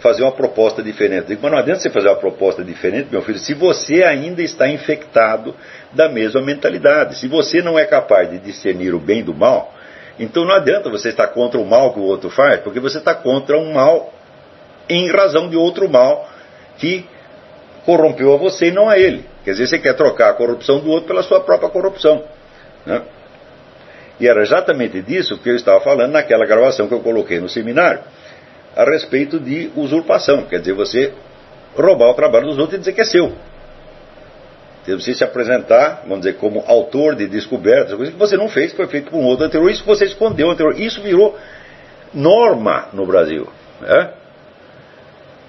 fazer 0.00 0.22
uma 0.22 0.32
proposta 0.32 0.82
diferente. 0.82 1.28
Digo, 1.28 1.40
mas 1.42 1.52
não 1.52 1.58
adianta 1.58 1.80
você 1.80 1.90
fazer 1.90 2.08
uma 2.08 2.16
proposta 2.16 2.62
diferente, 2.64 3.08
meu 3.10 3.22
filho, 3.22 3.38
se 3.38 3.54
você 3.54 4.02
ainda 4.02 4.42
está 4.42 4.68
infectado 4.68 5.54
da 5.92 6.08
mesma 6.08 6.42
mentalidade. 6.42 7.18
Se 7.18 7.28
você 7.28 7.62
não 7.62 7.78
é 7.78 7.84
capaz 7.84 8.30
de 8.30 8.38
discernir 8.38 8.94
o 8.94 8.98
bem 8.98 9.22
do 9.22 9.34
mal, 9.34 9.74
então 10.20 10.44
não 10.44 10.54
adianta 10.54 10.90
você 10.90 11.08
estar 11.08 11.28
contra 11.28 11.58
o 11.58 11.64
mal 11.64 11.94
que 11.94 11.98
o 11.98 12.02
outro 12.02 12.28
faz, 12.28 12.60
porque 12.60 12.78
você 12.78 12.98
está 12.98 13.14
contra 13.14 13.56
um 13.56 13.72
mal 13.72 14.12
em 14.86 15.10
razão 15.10 15.48
de 15.48 15.56
outro 15.56 15.88
mal 15.88 16.28
que 16.76 17.06
corrompeu 17.86 18.34
a 18.34 18.36
você 18.36 18.66
e 18.66 18.70
não 18.70 18.88
a 18.88 18.98
ele. 18.98 19.24
Quer 19.44 19.52
dizer, 19.52 19.66
você 19.66 19.78
quer 19.78 19.94
trocar 19.94 20.28
a 20.28 20.34
corrupção 20.34 20.80
do 20.80 20.90
outro 20.90 21.08
pela 21.08 21.22
sua 21.22 21.40
própria 21.40 21.70
corrupção. 21.70 22.22
Né? 22.84 23.02
E 24.20 24.28
era 24.28 24.42
exatamente 24.42 25.00
disso 25.00 25.38
que 25.38 25.48
eu 25.48 25.56
estava 25.56 25.80
falando 25.80 26.12
naquela 26.12 26.44
gravação 26.44 26.86
que 26.86 26.92
eu 26.92 27.00
coloquei 27.00 27.40
no 27.40 27.48
seminário, 27.48 28.00
a 28.76 28.84
respeito 28.84 29.40
de 29.40 29.70
usurpação. 29.74 30.42
Quer 30.42 30.60
dizer, 30.60 30.74
você 30.74 31.14
roubar 31.74 32.10
o 32.10 32.14
trabalho 32.14 32.46
dos 32.46 32.58
outros 32.58 32.76
e 32.76 32.78
dizer 32.80 32.92
que 32.92 33.00
é 33.00 33.04
seu. 33.04 33.32
Você 34.86 35.14
se 35.14 35.22
apresentar, 35.22 36.02
vamos 36.02 36.20
dizer, 36.20 36.34
como 36.34 36.64
autor 36.66 37.14
de 37.14 37.26
descobertas, 37.26 37.94
coisas 37.94 38.14
que 38.14 38.18
você 38.18 38.36
não 38.36 38.48
fez, 38.48 38.70
que 38.70 38.76
foi 38.76 38.86
feito 38.86 39.10
por 39.10 39.18
um 39.18 39.24
outro 39.24 39.44
anterior, 39.44 39.70
isso 39.70 39.82
que 39.82 39.88
você 39.88 40.06
escondeu 40.06 40.50
anterior. 40.50 40.78
Isso 40.80 41.02
virou 41.02 41.38
norma 42.14 42.88
no 42.92 43.06
Brasil. 43.06 43.46
Né? 43.80 44.12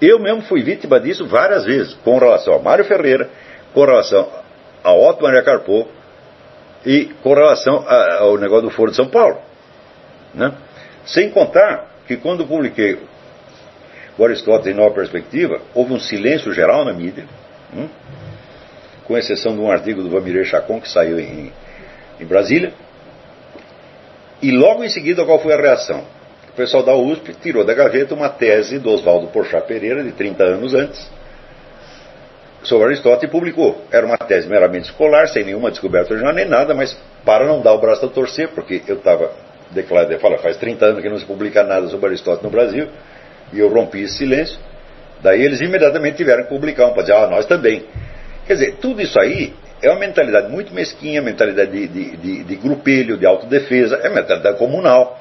Eu 0.00 0.18
mesmo 0.18 0.42
fui 0.42 0.62
vítima 0.62 1.00
disso 1.00 1.26
várias 1.26 1.64
vezes, 1.64 1.94
com 2.04 2.18
relação 2.18 2.54
a 2.54 2.58
Mário 2.58 2.84
Ferreira, 2.84 3.30
com 3.72 3.84
relação 3.84 4.28
a 4.84 4.92
Otto 4.92 5.22
Maria 5.22 5.42
Carpo 5.42 5.88
e 6.84 7.06
com 7.22 7.32
relação 7.34 7.84
ao 7.88 8.36
negócio 8.36 8.68
do 8.68 8.70
Foro 8.70 8.90
de 8.90 8.96
São 8.96 9.08
Paulo. 9.08 9.38
Né? 10.34 10.52
Sem 11.06 11.30
contar 11.30 11.86
que 12.06 12.16
quando 12.16 12.46
publiquei 12.46 12.98
o 14.18 14.24
Aristóteles 14.24 14.74
em 14.74 14.78
Nova 14.78 14.94
Perspectiva, 14.94 15.60
houve 15.74 15.92
um 15.92 16.00
silêncio 16.00 16.52
geral 16.52 16.84
na 16.84 16.92
mídia, 16.92 17.24
hum? 17.74 17.88
Com 19.04 19.16
exceção 19.16 19.54
de 19.54 19.60
um 19.60 19.70
artigo 19.70 20.02
do 20.02 20.10
Vamiré 20.10 20.44
Chacon 20.44 20.80
que 20.80 20.88
saiu 20.88 21.18
em, 21.18 21.52
em 22.20 22.26
Brasília. 22.26 22.72
E 24.40 24.50
logo 24.50 24.82
em 24.82 24.88
seguida, 24.88 25.24
qual 25.24 25.38
foi 25.38 25.52
a 25.52 25.56
reação? 25.56 26.04
O 26.48 26.52
pessoal 26.54 26.82
da 26.82 26.94
USP 26.94 27.34
tirou 27.40 27.64
da 27.64 27.72
gaveta 27.72 28.14
uma 28.14 28.28
tese 28.28 28.78
do 28.78 28.90
Oswaldo 28.90 29.28
Porchat 29.28 29.66
Pereira, 29.66 30.02
de 30.02 30.12
30 30.12 30.44
anos 30.44 30.74
antes, 30.74 31.10
sobre 32.62 32.88
Aristóteles 32.88 33.24
e 33.24 33.28
publicou. 33.28 33.82
Era 33.90 34.04
uma 34.04 34.18
tese 34.18 34.48
meramente 34.48 34.90
escolar, 34.90 35.28
sem 35.28 35.44
nenhuma 35.44 35.70
descoberta 35.70 36.12
original 36.12 36.34
nem 36.34 36.44
nada, 36.44 36.74
mas 36.74 36.96
para 37.24 37.46
não 37.46 37.62
dar 37.62 37.72
o 37.72 37.78
braço 37.78 38.04
a 38.04 38.08
torcer, 38.08 38.48
porque 38.48 38.82
eu 38.86 38.96
estava 38.96 39.30
declarado, 39.70 40.18
fala, 40.18 40.38
faz 40.38 40.56
30 40.58 40.84
anos 40.84 41.02
que 41.02 41.08
não 41.08 41.18
se 41.18 41.24
publica 41.24 41.62
nada 41.62 41.88
sobre 41.88 42.08
Aristóteles 42.08 42.42
no 42.42 42.50
Brasil, 42.50 42.88
e 43.52 43.58
eu 43.58 43.68
rompi 43.68 44.02
esse 44.02 44.18
silêncio. 44.18 44.58
Daí 45.22 45.42
eles 45.42 45.60
imediatamente 45.60 46.16
tiveram 46.16 46.42
que 46.42 46.48
publicar 46.48 46.86
um 46.86 46.92
para 46.92 47.02
dizer, 47.02 47.14
ah, 47.14 47.28
nós 47.28 47.46
também. 47.46 47.84
Quer 48.46 48.54
dizer, 48.54 48.76
tudo 48.80 49.00
isso 49.00 49.18
aí 49.18 49.54
é 49.80 49.90
uma 49.90 49.98
mentalidade 49.98 50.50
muito 50.50 50.72
mesquinha, 50.74 51.20
mentalidade 51.22 51.70
de, 51.70 51.88
de, 51.88 52.16
de, 52.16 52.44
de 52.44 52.56
grupelho, 52.56 53.16
de 53.16 53.26
autodefesa, 53.26 53.96
é 54.02 54.08
mentalidade 54.08 54.58
comunal. 54.58 55.18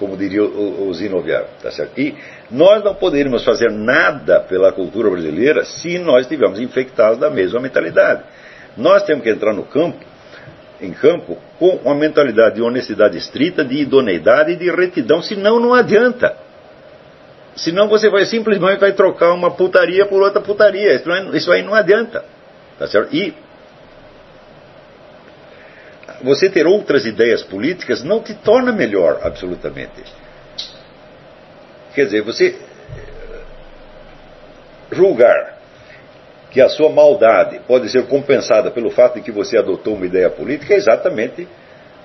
como 0.00 0.16
diria 0.16 0.42
o, 0.42 0.88
o 0.88 0.94
Zinoviar, 0.94 1.44
tá 1.62 1.70
certo? 1.70 2.00
E 2.00 2.16
nós 2.50 2.82
não 2.82 2.94
poderíamos 2.94 3.44
fazer 3.44 3.70
nada 3.70 4.40
pela 4.40 4.72
cultura 4.72 5.10
brasileira 5.10 5.64
se 5.64 5.98
nós 5.98 6.22
estivermos 6.22 6.58
infectados 6.58 7.18
da 7.18 7.28
mesma 7.28 7.60
mentalidade. 7.60 8.22
Nós 8.76 9.02
temos 9.02 9.22
que 9.22 9.30
entrar 9.30 9.52
no 9.52 9.64
campo, 9.64 9.98
em 10.80 10.92
campo, 10.92 11.36
com 11.58 11.76
uma 11.84 11.94
mentalidade 11.94 12.54
de 12.54 12.62
honestidade 12.62 13.18
estrita, 13.18 13.62
de 13.62 13.76
idoneidade 13.82 14.52
e 14.52 14.56
de 14.56 14.70
retidão, 14.70 15.22
senão 15.22 15.60
não 15.60 15.74
adianta. 15.74 16.34
Senão 17.60 17.88
você 17.88 18.08
vai 18.08 18.24
simplesmente 18.24 18.78
vai 18.78 18.92
trocar 18.92 19.34
uma 19.34 19.50
putaria 19.50 20.06
por 20.06 20.22
outra 20.22 20.40
putaria. 20.40 20.94
Isso, 20.94 21.10
é, 21.10 21.36
isso 21.36 21.52
aí 21.52 21.62
não 21.62 21.74
adianta. 21.74 22.24
Tá 22.78 22.86
certo? 22.86 23.14
E 23.14 23.34
você 26.22 26.48
ter 26.48 26.66
outras 26.66 27.04
ideias 27.04 27.42
políticas 27.42 28.02
não 28.02 28.22
te 28.22 28.34
torna 28.34 28.72
melhor, 28.72 29.20
absolutamente. 29.22 30.02
Quer 31.94 32.06
dizer, 32.06 32.22
você 32.22 32.56
julgar 34.90 35.58
que 36.50 36.62
a 36.62 36.68
sua 36.68 36.88
maldade 36.88 37.60
pode 37.66 37.90
ser 37.90 38.06
compensada 38.06 38.70
pelo 38.70 38.90
fato 38.90 39.16
de 39.16 39.20
que 39.20 39.30
você 39.30 39.58
adotou 39.58 39.94
uma 39.94 40.06
ideia 40.06 40.30
política 40.30 40.72
é 40.72 40.78
exatamente 40.78 41.46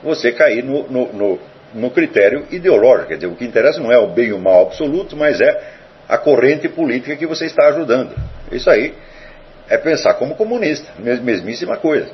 você 0.03 0.33
cair 0.33 0.63
no, 0.63 0.83
no, 0.89 1.13
no, 1.13 1.39
no 1.75 1.91
critério 1.91 2.47
ideológico. 2.49 3.09
Quer 3.09 3.15
dizer, 3.15 3.27
o 3.27 3.35
que 3.35 3.45
interessa 3.45 3.79
não 3.79 3.91
é 3.91 3.97
o 3.97 4.07
bem 4.07 4.29
e 4.29 4.33
o 4.33 4.39
mal 4.39 4.63
absoluto, 4.63 5.15
mas 5.15 5.41
é 5.41 5.73
a 6.07 6.17
corrente 6.17 6.69
política 6.69 7.15
que 7.15 7.27
você 7.27 7.45
está 7.45 7.67
ajudando. 7.67 8.15
Isso 8.51 8.69
aí 8.69 8.93
é 9.67 9.77
pensar 9.77 10.13
como 10.13 10.35
comunista, 10.35 10.91
mesmíssima 10.99 11.77
coisa. 11.77 12.09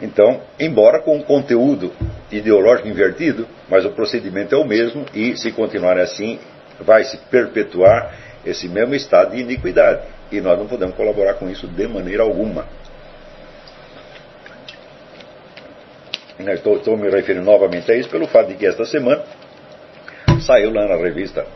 Então, 0.00 0.40
embora 0.58 1.00
com 1.00 1.16
um 1.16 1.22
conteúdo 1.22 1.92
ideológico 2.30 2.88
invertido, 2.88 3.46
mas 3.68 3.84
o 3.84 3.90
procedimento 3.90 4.54
é 4.54 4.58
o 4.58 4.64
mesmo 4.64 5.04
e, 5.14 5.36
se 5.36 5.52
continuar 5.52 5.98
assim, 5.98 6.38
vai 6.80 7.04
se 7.04 7.16
perpetuar 7.30 8.14
esse 8.44 8.68
mesmo 8.68 8.94
estado 8.94 9.34
de 9.34 9.40
iniquidade. 9.40 10.02
E 10.30 10.40
nós 10.40 10.58
não 10.58 10.66
podemos 10.66 10.96
colaborar 10.96 11.34
com 11.34 11.48
isso 11.48 11.66
de 11.66 11.86
maneira 11.86 12.22
alguma. 12.22 12.66
Estou, 16.38 16.76
estou 16.76 16.96
me 16.96 17.08
referindo 17.10 17.44
novamente 17.44 17.90
a 17.90 17.96
isso 17.96 18.08
pelo 18.08 18.26
fato 18.26 18.48
de 18.48 18.54
que 18.54 18.66
esta 18.66 18.84
semana 18.84 19.22
saiu 20.40 20.72
lá 20.72 20.88
na 20.88 20.96
revista 20.96 21.46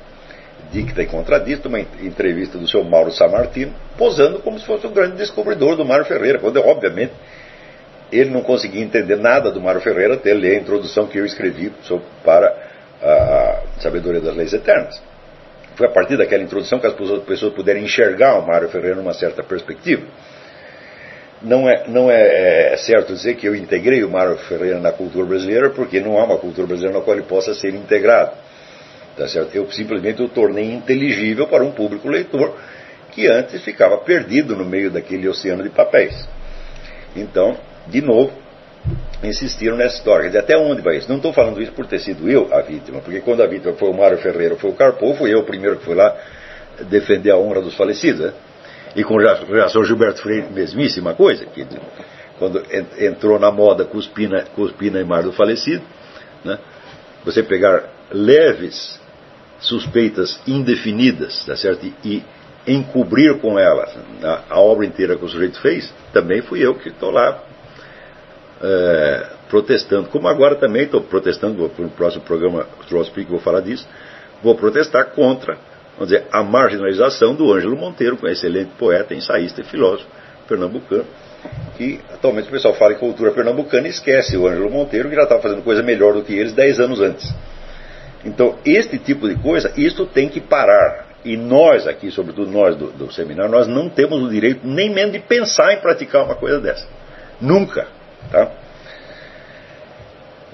Dicta 0.70 1.02
e 1.02 1.06
Contradicta 1.06 1.68
uma 1.68 1.80
entrevista 1.80 2.58
do 2.58 2.68
seu 2.68 2.84
Mauro 2.84 3.10
Samartino, 3.10 3.72
posando 3.96 4.40
como 4.40 4.58
se 4.58 4.66
fosse 4.66 4.86
o 4.86 4.90
grande 4.90 5.16
descobridor 5.16 5.76
do 5.76 5.84
Mário 5.84 6.04
Ferreira, 6.04 6.38
quando 6.38 6.58
obviamente 6.60 7.12
ele 8.12 8.30
não 8.30 8.42
conseguia 8.42 8.82
entender 8.82 9.16
nada 9.16 9.50
do 9.50 9.60
Mário 9.60 9.80
Ferreira 9.80 10.14
até 10.14 10.32
ler 10.32 10.56
a 10.56 10.60
introdução 10.60 11.06
que 11.06 11.18
eu 11.18 11.24
escrevi 11.24 11.72
para 12.24 12.54
a 13.02 13.62
Sabedoria 13.80 14.20
das 14.20 14.34
Leis 14.34 14.52
Eternas. 14.52 15.00
Foi 15.74 15.86
a 15.86 15.90
partir 15.90 16.16
daquela 16.16 16.42
introdução 16.42 16.78
que 16.78 16.86
as 16.86 16.94
pessoas 16.94 17.52
puderam 17.52 17.80
enxergar 17.80 18.38
o 18.38 18.46
Mário 18.46 18.68
Ferreira 18.68 18.96
numa 18.96 19.12
certa 19.12 19.42
perspectiva. 19.42 20.02
Não 21.42 21.68
é, 21.68 21.86
não 21.86 22.10
é, 22.10 22.72
é, 22.72 22.76
certo 22.78 23.12
dizer 23.12 23.34
que 23.36 23.46
eu 23.46 23.54
integrei 23.54 24.02
o 24.02 24.10
Mário 24.10 24.36
Ferreira 24.38 24.80
na 24.80 24.90
cultura 24.90 25.26
brasileira, 25.26 25.70
porque 25.70 26.00
não 26.00 26.18
há 26.18 26.24
uma 26.24 26.38
cultura 26.38 26.66
brasileira 26.66 26.98
na 26.98 27.04
qual 27.04 27.16
ele 27.16 27.26
possa 27.26 27.54
ser 27.54 27.74
integrado. 27.74 28.32
Tá 29.16 29.28
certo? 29.28 29.54
Eu 29.54 29.70
simplesmente 29.70 30.22
o 30.22 30.28
tornei 30.28 30.72
inteligível 30.72 31.46
para 31.46 31.62
um 31.62 31.72
público 31.72 32.08
leitor 32.08 32.56
que 33.12 33.26
antes 33.26 33.62
ficava 33.62 33.96
perdido 33.98 34.54
no 34.56 34.64
meio 34.64 34.90
daquele 34.90 35.28
oceano 35.28 35.62
de 35.62 35.70
papéis. 35.70 36.26
Então, 37.14 37.56
de 37.86 38.02
novo, 38.02 38.32
insistiram 39.22 39.76
nessa 39.76 39.96
história. 39.96 40.30
Quer 40.30 40.38
até 40.38 40.56
onde 40.56 40.82
vai 40.82 40.96
isso? 40.96 41.08
Não 41.08 41.16
estou 41.16 41.32
falando 41.32 41.60
isso 41.62 41.72
por 41.72 41.86
ter 41.86 41.98
sido 41.98 42.30
eu 42.30 42.52
a 42.52 42.60
vítima, 42.60 43.00
porque 43.00 43.20
quando 43.20 43.42
a 43.42 43.46
vítima 43.46 43.72
foi 43.74 43.88
o 43.88 43.94
Mário 43.94 44.18
Ferreira, 44.18 44.56
foi 44.56 44.70
o 44.70 44.74
Carpo, 44.74 45.14
fui 45.14 45.32
eu 45.32 45.40
o 45.40 45.44
primeiro 45.44 45.76
que 45.76 45.84
fui 45.84 45.94
lá 45.94 46.14
defender 46.90 47.30
a 47.30 47.38
honra 47.38 47.62
dos 47.62 47.74
falecidos. 47.74 48.26
Né? 48.26 48.32
E 48.96 49.04
com 49.04 49.16
o 49.16 49.84
Gilberto 49.84 50.22
Freire, 50.22 50.50
mesmíssima 50.50 51.14
coisa, 51.14 51.44
que 51.46 51.66
quando 52.38 52.62
entrou 52.98 53.38
na 53.38 53.50
moda 53.50 53.84
cuspina, 53.84 54.44
cuspina 54.54 55.00
em 55.00 55.04
mar 55.04 55.22
do 55.22 55.32
falecido, 55.32 55.82
né? 56.44 56.58
você 57.24 57.42
pegar 57.42 57.84
leves 58.10 58.98
suspeitas 59.60 60.40
indefinidas, 60.46 61.44
tá 61.44 61.56
certo? 61.56 61.86
E, 62.04 62.22
encobrir 62.66 63.38
com 63.38 63.56
elas 63.58 63.96
a, 64.22 64.54
a 64.56 64.60
obra 64.60 64.84
inteira 64.84 65.16
que 65.16 65.24
o 65.24 65.28
sujeito 65.28 65.60
fez, 65.60 65.92
também 66.12 66.42
fui 66.42 66.64
eu 66.66 66.74
que 66.74 66.88
estou 66.88 67.12
lá 67.12 67.40
é, 68.60 69.26
protestando, 69.48 70.08
como 70.08 70.26
agora 70.26 70.56
também 70.56 70.82
estou 70.82 71.00
protestando, 71.00 71.70
no 71.78 71.90
próximo 71.90 72.24
programa 72.24 72.66
Troll 72.88 73.06
vou 73.28 73.38
falar 73.38 73.60
disso, 73.60 73.86
vou 74.42 74.54
protestar 74.56 75.10
contra, 75.10 75.56
vamos 75.96 76.08
dizer, 76.08 76.26
a 76.30 76.42
marginalização 76.42 77.34
do 77.34 77.52
Ângelo 77.52 77.76
Monteiro, 77.76 78.18
um 78.22 78.28
excelente 78.28 78.70
poeta, 78.78 79.14
ensaísta 79.14 79.60
e 79.60 79.64
filósofo 79.64 80.08
pernambucano, 80.46 81.04
que 81.76 82.00
atualmente 82.12 82.48
o 82.48 82.50
pessoal 82.50 82.74
fala 82.74 82.92
em 82.92 82.98
cultura 82.98 83.32
pernambucana 83.32 83.86
e 83.86 83.90
esquece 83.90 84.36
o 84.36 84.46
Ângelo 84.46 84.70
Monteiro, 84.70 85.08
que 85.08 85.14
já 85.14 85.22
estava 85.22 85.42
fazendo 85.42 85.62
coisa 85.62 85.82
melhor 85.82 86.14
do 86.14 86.22
que 86.22 86.34
eles 86.34 86.52
10 86.52 86.80
anos 86.80 87.00
antes. 87.00 87.34
Então, 88.24 88.56
este 88.64 88.98
tipo 88.98 89.28
de 89.28 89.36
coisa, 89.36 89.72
isso 89.76 90.06
tem 90.06 90.28
que 90.28 90.40
parar. 90.40 91.06
E 91.24 91.36
nós 91.36 91.86
aqui, 91.86 92.10
sobretudo 92.10 92.50
nós 92.50 92.76
do, 92.76 92.90
do 92.92 93.12
seminário, 93.12 93.50
nós 93.50 93.66
não 93.66 93.88
temos 93.88 94.22
o 94.22 94.28
direito 94.28 94.66
nem 94.66 94.90
mesmo 94.90 95.12
de 95.12 95.18
pensar 95.18 95.72
em 95.72 95.78
praticar 95.78 96.24
uma 96.24 96.34
coisa 96.34 96.60
dessa. 96.60 96.86
Nunca. 97.40 97.86
Tá? 98.30 98.50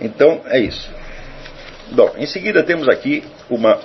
Então, 0.00 0.40
é 0.46 0.58
isso. 0.58 0.90
Bom, 1.90 2.12
em 2.16 2.26
seguida 2.26 2.62
temos 2.62 2.88
aqui 2.88 3.22
uma. 3.50 3.78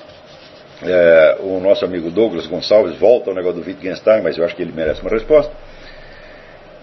É, 0.83 1.37
o 1.39 1.59
nosso 1.59 1.85
amigo 1.85 2.11
Douglas 2.11 2.45
Gonçalves 2.45 2.97
volta 2.97 3.31
ao 3.31 3.35
negócio 3.35 3.61
do 3.61 3.67
Wittgenstein, 3.67 4.21
mas 4.21 4.37
eu 4.37 4.45
acho 4.45 4.55
que 4.55 4.61
ele 4.61 4.71
merece 4.71 5.01
uma 5.01 5.09
resposta. 5.09 5.51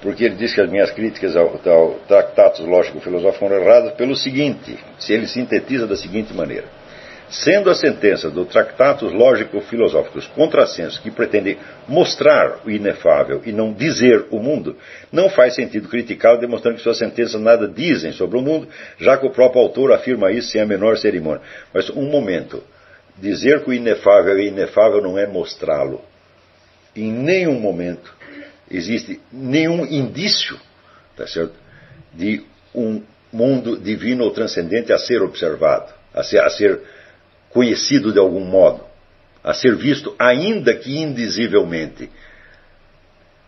Porque 0.02 0.24
ele 0.24 0.34
diz 0.34 0.52
que 0.52 0.60
as 0.60 0.68
minhas 0.68 0.90
críticas 0.90 1.36
ao, 1.36 1.60
ao 1.64 1.90
Tratatus 2.06 2.66
Lógico-Filosófico 2.66 3.46
foram 3.46 3.62
erradas 3.62 3.92
pelo 3.92 4.14
seguinte: 4.16 4.76
se 4.98 5.12
ele 5.12 5.26
sintetiza 5.26 5.86
da 5.86 5.96
seguinte 5.96 6.34
maneira. 6.34 6.66
Sendo 7.30 7.70
as 7.70 7.80
sentenças 7.80 8.32
do 8.32 8.44
Tratatus 8.44 9.12
Lógico-Filosóficos 9.12 10.26
contrassensos 10.26 10.98
que 10.98 11.10
pretendem 11.10 11.56
mostrar 11.88 12.60
o 12.64 12.70
inefável 12.70 13.40
e 13.46 13.52
não 13.52 13.72
dizer 13.72 14.26
o 14.30 14.38
mundo, 14.38 14.76
não 15.10 15.30
faz 15.30 15.54
sentido 15.54 15.88
criticá-lo 15.88 16.38
demonstrando 16.38 16.76
que 16.76 16.82
suas 16.82 16.98
sentenças 16.98 17.40
nada 17.40 17.66
dizem 17.66 18.12
sobre 18.12 18.36
o 18.36 18.42
mundo, 18.42 18.68
já 18.98 19.16
que 19.16 19.26
o 19.26 19.30
próprio 19.30 19.62
autor 19.62 19.92
afirma 19.92 20.30
isso 20.30 20.50
sem 20.50 20.60
a 20.60 20.66
menor 20.66 20.98
cerimônia. 20.98 21.40
Mas 21.72 21.88
um 21.90 22.10
momento. 22.10 22.62
Dizer 23.16 23.62
que 23.62 23.71
o 23.71 23.73
inefável 23.73 24.37
é 24.37 24.44
inefável 24.44 25.00
não 25.00 25.18
é 25.18 25.26
mostrá-lo. 25.26 26.02
Em 26.97 27.12
nenhum 27.12 27.61
momento 27.61 28.12
existe 28.71 29.21
nenhum 29.33 29.85
indício 29.85 30.59
tá 31.16 31.26
certo, 31.26 31.54
de 32.12 32.42
um 32.75 33.02
mundo 33.33 33.76
divino 33.78 34.25
ou 34.25 34.30
transcendente 34.30 34.92
a 34.92 34.99
ser 34.99 35.23
observado, 35.23 35.92
a 36.12 36.23
ser, 36.23 36.40
a 36.40 36.50
ser 36.50 36.80
conhecido 37.50 38.12
de 38.12 38.18
algum 38.18 38.44
modo, 38.44 38.85
a 39.42 39.52
ser 39.54 39.76
visto, 39.76 40.14
ainda 40.18 40.75
que 40.75 40.99
indizivelmente. 40.99 42.11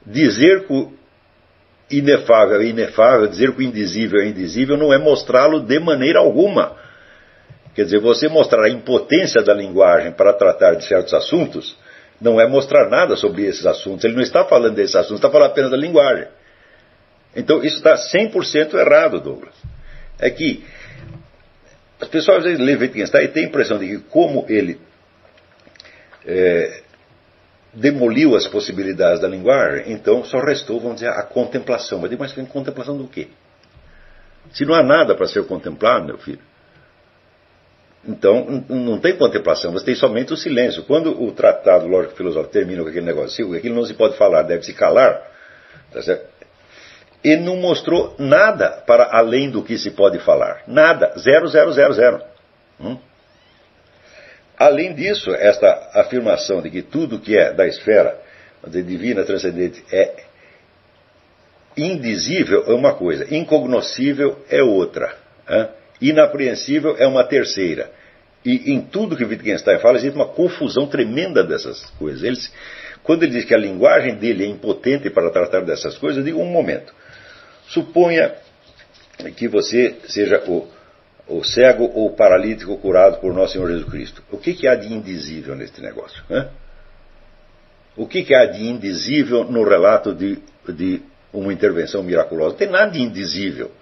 Dizer 0.04 0.66
que 0.66 0.72
o 0.72 0.92
inefável 1.90 2.60
é 2.60 2.66
inefável, 2.66 3.26
dizer 3.26 3.52
que 3.52 3.60
o 3.60 3.62
indizível 3.62 4.20
é 4.20 4.28
indizível, 4.28 4.76
não 4.76 4.92
é 4.92 4.98
mostrá-lo 4.98 5.60
de 5.60 5.78
maneira 5.80 6.18
alguma. 6.18 6.76
Quer 7.76 7.84
dizer, 7.84 8.00
você 8.00 8.26
mostrar 8.26 8.64
a 8.64 8.70
impotência 8.70 9.42
da 9.42 9.52
linguagem 9.52 10.10
para 10.10 10.32
tratar 10.32 10.76
de 10.76 10.86
certos 10.86 11.12
assuntos, 11.12 11.76
não 12.18 12.40
é 12.40 12.48
mostrar 12.48 12.88
nada 12.88 13.16
sobre 13.16 13.44
esses 13.44 13.66
assuntos. 13.66 14.02
Ele 14.02 14.14
não 14.14 14.22
está 14.22 14.46
falando 14.46 14.74
desses 14.74 14.96
assuntos, 14.96 15.16
está 15.16 15.28
falando 15.28 15.50
apenas 15.50 15.70
da 15.70 15.76
linguagem. 15.76 16.26
Então, 17.36 17.62
isso 17.62 17.76
está 17.76 17.94
100% 17.94 18.72
errado, 18.76 19.20
Douglas. 19.20 19.54
É 20.18 20.30
que 20.30 20.64
as 22.00 22.08
pessoas 22.08 22.38
às 22.38 22.44
vezes 22.44 22.60
lêem 22.60 22.78
Wittgenstein 22.78 23.24
e 23.24 23.28
têm 23.28 23.44
a 23.44 23.48
impressão 23.48 23.78
de 23.78 23.86
que, 23.86 23.98
como 24.04 24.46
ele 24.48 24.80
é, 26.24 26.80
demoliu 27.74 28.34
as 28.36 28.46
possibilidades 28.46 29.20
da 29.20 29.28
linguagem, 29.28 29.92
então 29.92 30.24
só 30.24 30.40
restou, 30.40 30.80
vamos 30.80 30.96
dizer, 30.96 31.10
a 31.10 31.22
contemplação. 31.24 31.98
Mas, 31.98 32.10
mas 32.16 32.32
contemplação 32.48 32.96
do 32.96 33.06
quê? 33.06 33.28
Se 34.50 34.64
não 34.64 34.74
há 34.74 34.82
nada 34.82 35.14
para 35.14 35.26
ser 35.26 35.44
contemplado, 35.44 36.06
meu 36.06 36.16
filho, 36.16 36.40
então 38.08 38.64
não 38.68 38.98
tem 38.98 39.16
contemplação, 39.16 39.72
você 39.72 39.84
tem 39.84 39.94
somente 39.94 40.32
o 40.32 40.36
silêncio. 40.36 40.84
Quando 40.84 41.22
o 41.22 41.32
tratado 41.32 41.86
lógico-filosófico 41.86 42.52
termina 42.52 42.82
com 42.82 42.88
aquele 42.88 43.06
negócio, 43.06 43.54
aquilo 43.54 43.74
não 43.74 43.84
se 43.84 43.94
pode 43.94 44.16
falar, 44.16 44.42
deve 44.42 44.64
se 44.64 44.72
calar, 44.72 45.22
tá 45.92 46.02
certo? 46.02 46.36
e 47.26 47.36
não 47.36 47.56
mostrou 47.56 48.14
nada 48.20 48.70
para 48.86 49.08
além 49.10 49.50
do 49.50 49.60
que 49.60 49.76
se 49.76 49.90
pode 49.90 50.20
falar. 50.20 50.62
Nada. 50.68 51.12
Zero, 51.18 51.48
zero, 51.48 51.72
zero, 51.72 51.92
zero. 51.92 52.22
Hum? 52.80 52.96
Além 54.56 54.94
disso, 54.94 55.34
esta 55.34 55.90
afirmação 55.94 56.62
de 56.62 56.70
que 56.70 56.82
tudo 56.82 57.18
que 57.18 57.36
é 57.36 57.52
da 57.52 57.66
esfera 57.66 58.16
divina 58.68 59.24
transcendente 59.24 59.84
é 59.92 60.22
indizível 61.76 62.62
é 62.68 62.74
uma 62.74 62.94
coisa, 62.94 63.26
incognoscível 63.34 64.38
é 64.48 64.62
outra, 64.62 65.12
hein? 65.48 65.68
Inapreensível 66.00 66.96
é 66.98 67.06
uma 67.06 67.24
terceira, 67.24 67.90
E 68.44 68.72
em 68.72 68.80
tudo 68.80 69.16
que 69.16 69.24
Wittgenstein 69.24 69.80
fala, 69.80 69.96
existe 69.96 70.14
uma 70.14 70.28
confusão 70.28 70.86
tremenda 70.86 71.42
dessas 71.42 71.84
coisas. 71.98 72.22
Ele, 72.22 72.38
quando 73.02 73.24
ele 73.24 73.32
diz 73.32 73.44
que 73.44 73.54
a 73.54 73.58
linguagem 73.58 74.14
dele 74.14 74.44
é 74.44 74.46
impotente 74.46 75.10
para 75.10 75.30
tratar 75.30 75.62
dessas 75.62 75.98
coisas, 75.98 76.18
eu 76.18 76.24
digo 76.24 76.40
um 76.40 76.46
momento. 76.46 76.94
Suponha 77.66 78.32
que 79.36 79.48
você 79.48 79.96
seja 80.06 80.44
o, 80.46 80.68
o 81.26 81.42
cego 81.42 81.90
ou 81.92 82.10
paralítico 82.10 82.76
curado 82.78 83.18
por 83.20 83.34
nosso 83.34 83.54
Senhor 83.54 83.68
Jesus 83.68 83.90
Cristo. 83.90 84.22
O 84.30 84.38
que, 84.38 84.54
que 84.54 84.68
há 84.68 84.76
de 84.76 84.92
indizível 84.92 85.56
neste 85.56 85.80
negócio? 85.80 86.22
Né? 86.28 86.48
O 87.96 88.06
que, 88.06 88.22
que 88.22 88.34
há 88.34 88.46
de 88.46 88.64
indizível 88.64 89.42
no 89.44 89.64
relato 89.64 90.14
de, 90.14 90.38
de 90.68 91.02
uma 91.32 91.52
intervenção 91.52 92.02
miraculosa? 92.02 92.50
Não 92.50 92.56
tem 92.56 92.68
nada 92.68 92.92
de 92.92 93.02
indizível. 93.02 93.72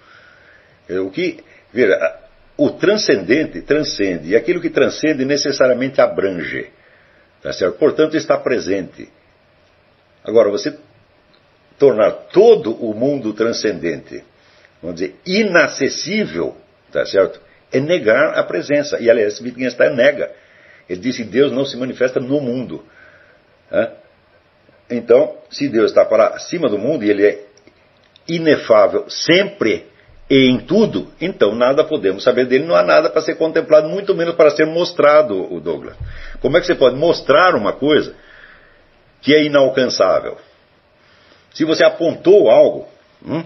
O 0.89 1.11
que, 1.11 1.43
veja, 1.75 2.15
o 2.57 2.69
transcendente 2.71 3.61
transcende, 3.61 4.29
e 4.29 4.35
aquilo 4.35 4.61
que 4.61 4.69
transcende 4.69 5.25
necessariamente 5.25 5.99
abrange. 5.99 6.71
Tá 7.41 7.51
certo? 7.51 7.77
Portanto, 7.77 8.15
está 8.15 8.37
presente. 8.37 9.09
Agora, 10.23 10.49
você 10.49 10.75
tornar 11.77 12.11
todo 12.31 12.73
o 12.73 12.93
mundo 12.93 13.33
transcendente, 13.33 14.23
vamos 14.81 15.01
dizer, 15.01 15.15
inacessível, 15.25 16.55
tá 16.91 17.05
certo? 17.05 17.41
É 17.71 17.79
negar 17.79 18.39
a 18.39 18.43
presença. 18.43 18.99
E, 18.99 19.09
aliás, 19.09 19.41
Wittgenstein 19.41 19.93
nega. 19.93 20.31
Ele 20.89 21.01
diz 21.01 21.17
que 21.17 21.23
Deus 21.23 21.51
não 21.51 21.65
se 21.65 21.75
manifesta 21.75 22.19
no 22.19 22.39
mundo. 22.39 22.85
Né? 23.69 23.91
Então, 24.89 25.37
se 25.49 25.67
Deus 25.67 25.91
está 25.91 26.05
para 26.05 26.27
acima 26.27 26.69
do 26.69 26.77
mundo 26.77 27.03
e 27.03 27.09
ele 27.09 27.25
é 27.27 27.45
inefável 28.27 29.09
sempre 29.09 29.87
e 30.29 30.49
em 30.49 30.59
tudo, 30.59 31.07
então 31.21 31.53
nada 31.53 31.83
podemos 31.83 32.23
saber 32.23 32.45
dele, 32.45 32.65
não 32.65 32.75
há 32.75 32.81
nada 32.81 33.09
para 33.09 33.21
ser 33.21 33.35
contemplado, 33.35 33.87
muito 33.87 34.15
menos 34.15 34.33
para 34.35 34.49
ser 34.49 34.65
mostrado, 34.65 35.53
o 35.53 35.59
Douglas. 35.59 35.95
Como 36.41 36.57
é 36.57 36.59
que 36.59 36.65
você 36.65 36.73
pode 36.73 36.95
mostrar 36.95 37.55
uma 37.55 37.73
coisa 37.73 38.15
que 39.21 39.35
é 39.35 39.43
inalcançável? 39.43 40.37
Se 41.53 41.63
você 41.63 41.83
apontou 41.85 42.49
algo, 42.49 42.87
hum, 43.23 43.43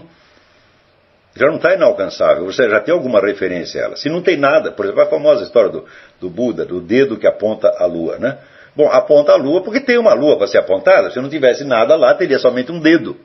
já 1.36 1.46
não 1.46 1.56
está 1.56 1.74
inalcançável, 1.74 2.46
você 2.46 2.68
já 2.68 2.80
tem 2.80 2.94
alguma 2.94 3.20
referência 3.20 3.80
a 3.80 3.84
ela. 3.84 3.96
Se 3.96 4.08
não 4.08 4.22
tem 4.22 4.36
nada, 4.36 4.72
por 4.72 4.84
exemplo, 4.84 5.02
a 5.02 5.06
famosa 5.06 5.44
história 5.44 5.70
do, 5.70 5.84
do 6.18 6.30
Buda, 6.30 6.64
do 6.64 6.80
dedo 6.80 7.18
que 7.18 7.26
aponta 7.26 7.68
a 7.78 7.84
lua, 7.84 8.18
né? 8.18 8.38
Bom, 8.74 8.88
aponta 8.90 9.32
a 9.32 9.36
lua 9.36 9.62
porque 9.62 9.80
tem 9.80 9.98
uma 9.98 10.14
lua 10.14 10.38
para 10.38 10.46
ser 10.46 10.58
apontada, 10.58 11.10
se 11.10 11.20
não 11.20 11.28
tivesse 11.28 11.62
nada 11.62 11.94
lá, 11.94 12.14
teria 12.14 12.38
somente 12.38 12.72
um 12.72 12.80
dedo. 12.80 13.16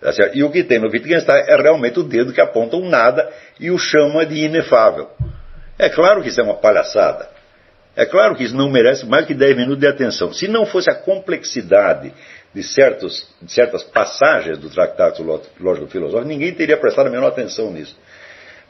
Tá 0.00 0.12
e 0.34 0.44
o 0.44 0.50
que 0.50 0.62
tem 0.62 0.78
no 0.78 0.88
Wittgenstein 0.88 1.44
é 1.48 1.56
realmente 1.56 1.98
o 1.98 2.02
dedo 2.02 2.32
que 2.32 2.40
aponta 2.40 2.76
um 2.76 2.88
nada 2.88 3.30
e 3.58 3.70
o 3.70 3.78
chama 3.78 4.26
de 4.26 4.44
inefável. 4.44 5.08
É 5.78 5.88
claro 5.88 6.22
que 6.22 6.28
isso 6.28 6.40
é 6.40 6.44
uma 6.44 6.56
palhaçada. 6.56 7.28
É 7.96 8.04
claro 8.04 8.34
que 8.34 8.44
isso 8.44 8.54
não 8.54 8.70
merece 8.70 9.06
mais 9.06 9.24
que 9.26 9.32
10 9.32 9.56
minutos 9.56 9.80
de 9.80 9.86
atenção. 9.86 10.32
Se 10.32 10.46
não 10.46 10.66
fosse 10.66 10.90
a 10.90 10.94
complexidade 10.94 12.12
de, 12.54 12.62
certos, 12.62 13.26
de 13.40 13.50
certas 13.50 13.82
passagens 13.84 14.58
do 14.58 14.68
Tratado 14.68 15.22
Lógico-Filosófico, 15.58 16.28
ninguém 16.28 16.52
teria 16.52 16.76
prestado 16.76 17.06
a 17.06 17.10
menor 17.10 17.28
atenção 17.28 17.70
nisso. 17.70 17.96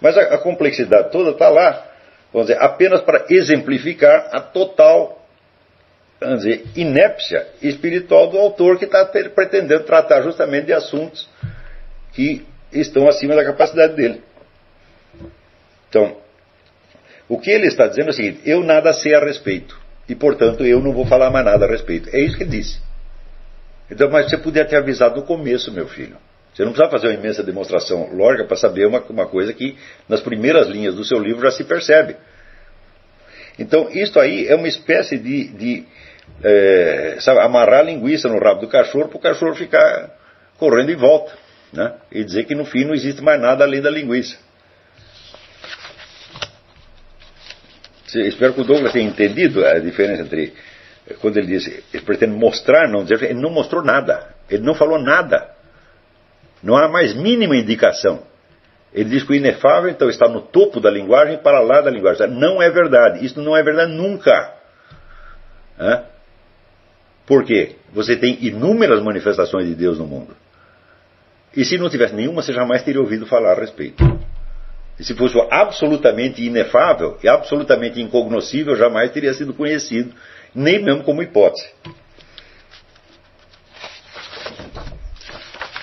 Mas 0.00 0.16
a, 0.16 0.34
a 0.34 0.38
complexidade 0.38 1.10
toda 1.10 1.30
está 1.30 1.48
lá, 1.48 1.86
vamos 2.32 2.48
dizer, 2.48 2.62
apenas 2.62 3.00
para 3.00 3.26
exemplificar 3.28 4.30
a 4.32 4.40
total 4.40 5.25
vamos 6.20 6.42
dizer, 6.42 6.64
inépcia 6.74 7.46
espiritual 7.62 8.28
do 8.28 8.38
autor 8.38 8.78
que 8.78 8.84
está 8.84 9.04
pretendendo 9.04 9.84
tratar 9.84 10.22
justamente 10.22 10.66
de 10.66 10.72
assuntos 10.72 11.28
que 12.12 12.46
estão 12.72 13.08
acima 13.08 13.34
da 13.34 13.44
capacidade 13.44 13.94
dele. 13.94 14.22
Então, 15.88 16.16
o 17.28 17.38
que 17.38 17.50
ele 17.50 17.66
está 17.66 17.86
dizendo 17.86 18.08
é 18.08 18.10
o 18.10 18.14
seguinte: 18.14 18.40
eu 18.44 18.62
nada 18.62 18.92
sei 18.92 19.14
a 19.14 19.20
respeito, 19.20 19.78
e 20.08 20.14
portanto 20.14 20.64
eu 20.64 20.80
não 20.80 20.92
vou 20.92 21.06
falar 21.06 21.30
mais 21.30 21.44
nada 21.44 21.66
a 21.66 21.68
respeito. 21.68 22.08
É 22.12 22.20
isso 22.20 22.36
que 22.36 22.44
ele 22.44 22.50
disse. 22.58 22.80
Então, 23.90 24.10
mas 24.10 24.28
você 24.28 24.36
podia 24.36 24.64
ter 24.64 24.76
avisado 24.76 25.16
no 25.16 25.22
começo, 25.26 25.70
meu 25.72 25.86
filho. 25.86 26.16
Você 26.52 26.64
não 26.64 26.72
precisa 26.72 26.90
fazer 26.90 27.08
uma 27.08 27.14
imensa 27.14 27.42
demonstração 27.42 28.08
lógica 28.14 28.44
para 28.44 28.56
saber 28.56 28.86
uma, 28.86 29.00
uma 29.00 29.26
coisa 29.26 29.52
que 29.52 29.76
nas 30.08 30.20
primeiras 30.20 30.66
linhas 30.66 30.94
do 30.94 31.04
seu 31.04 31.18
livro 31.18 31.42
já 31.42 31.50
se 31.50 31.64
percebe. 31.64 32.16
Então, 33.58 33.90
isso 33.90 34.18
aí 34.18 34.48
é 34.48 34.54
uma 34.54 34.68
espécie 34.68 35.18
de, 35.18 35.48
de 35.48 35.84
é, 36.42 37.16
sabe, 37.20 37.40
amarrar 37.40 37.80
a 37.80 37.82
linguiça 37.82 38.28
no 38.28 38.38
rabo 38.38 38.60
do 38.60 38.68
cachorro 38.68 39.08
para 39.08 39.16
o 39.16 39.20
cachorro 39.20 39.54
ficar 39.54 40.10
correndo 40.58 40.90
em 40.90 40.96
volta. 40.96 41.32
Né? 41.72 41.92
E 42.12 42.24
dizer 42.24 42.44
que 42.44 42.54
no 42.54 42.64
fim 42.64 42.84
não 42.84 42.94
existe 42.94 43.22
mais 43.22 43.40
nada 43.40 43.64
além 43.64 43.80
da 43.80 43.90
linguiça. 43.90 44.36
Espero 48.14 48.54
que 48.54 48.60
o 48.60 48.64
Douglas 48.64 48.92
tenha 48.92 49.06
entendido 49.06 49.66
a 49.66 49.78
diferença 49.78 50.22
entre 50.22 50.54
quando 51.20 51.36
ele 51.36 51.46
diz, 51.46 51.66
ele 51.66 52.02
pretende 52.04 52.34
mostrar, 52.36 52.88
não 52.88 53.04
dizer, 53.04 53.22
ele 53.22 53.40
não 53.40 53.50
mostrou 53.50 53.82
nada, 53.82 54.34
ele 54.50 54.64
não 54.64 54.74
falou 54.74 54.98
nada. 54.98 55.50
Não 56.62 56.76
há 56.76 56.88
mais 56.88 57.14
mínima 57.14 57.56
indicação. 57.56 58.22
Ele 58.92 59.10
diz 59.10 59.22
que 59.22 59.32
o 59.32 59.34
inefável, 59.34 59.90
então, 59.90 60.08
está 60.08 60.26
no 60.26 60.40
topo 60.40 60.80
da 60.80 60.90
linguagem, 60.90 61.38
para 61.38 61.60
lá 61.60 61.80
da 61.80 61.90
linguagem. 61.90 62.28
Não 62.28 62.62
é 62.62 62.70
verdade. 62.70 63.24
Isso 63.24 63.40
não 63.40 63.56
é 63.56 63.62
verdade 63.62 63.92
nunca. 63.92 64.54
Por 67.26 67.44
quê? 67.44 67.76
Você 67.92 68.16
tem 68.16 68.38
inúmeras 68.40 69.02
manifestações 69.02 69.66
de 69.66 69.74
Deus 69.74 69.98
no 69.98 70.06
mundo. 70.06 70.36
E 71.56 71.64
se 71.64 71.76
não 71.76 71.88
tivesse 71.90 72.14
nenhuma, 72.14 72.42
você 72.42 72.52
jamais 72.52 72.82
teria 72.82 73.00
ouvido 73.00 73.26
falar 73.26 73.52
a 73.52 73.60
respeito. 73.60 74.04
E 74.98 75.04
se 75.04 75.14
fosse 75.14 75.36
absolutamente 75.50 76.42
inefável 76.42 77.18
e 77.22 77.28
absolutamente 77.28 78.00
incognoscível, 78.00 78.76
jamais 78.76 79.10
teria 79.10 79.34
sido 79.34 79.52
conhecido, 79.52 80.14
nem 80.54 80.82
mesmo 80.82 81.02
como 81.02 81.22
hipótese. 81.22 81.68